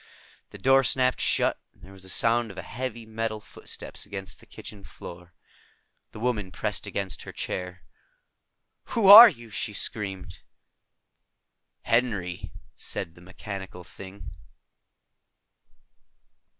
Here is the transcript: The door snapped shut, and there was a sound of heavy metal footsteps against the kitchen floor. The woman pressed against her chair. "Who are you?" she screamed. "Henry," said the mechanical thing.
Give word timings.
The 0.49 0.57
door 0.57 0.83
snapped 0.83 1.21
shut, 1.21 1.59
and 1.73 1.83
there 1.83 1.91
was 1.93 2.03
a 2.03 2.09
sound 2.09 2.49
of 2.49 2.57
heavy 2.57 3.05
metal 3.05 3.39
footsteps 3.39 4.03
against 4.03 4.39
the 4.39 4.47
kitchen 4.47 4.83
floor. 4.83 5.35
The 6.11 6.19
woman 6.19 6.51
pressed 6.51 6.87
against 6.87 7.21
her 7.21 7.31
chair. 7.31 7.83
"Who 8.97 9.05
are 9.05 9.29
you?" 9.29 9.51
she 9.51 9.73
screamed. 9.73 10.39
"Henry," 11.83 12.51
said 12.75 13.13
the 13.13 13.21
mechanical 13.21 13.83
thing. 13.83 14.31